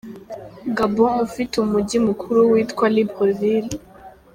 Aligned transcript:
Gabon 0.77 1.13
ufite 1.27 1.53
umujyi 1.63 1.97
mukuru 2.07 2.39
witwa 2.51 2.85
Libreville. 2.95 3.73